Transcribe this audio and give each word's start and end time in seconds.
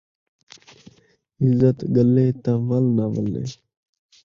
عزت 1.43 1.77
ڳلے 1.95 2.25
تاں 2.43 2.59
ول 2.67 2.85
ناں 2.95 3.09
ولے 3.13 3.43